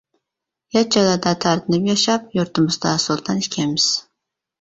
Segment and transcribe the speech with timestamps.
[0.77, 3.87] يات جايلاردا تارتىنىپ ياشاپ، يۇرتىمىزدا «سۇلتان» ئىكەنمىز.